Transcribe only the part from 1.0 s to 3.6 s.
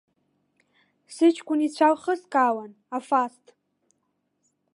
Сыҷкәын ицәа лхыскаауан, афаст.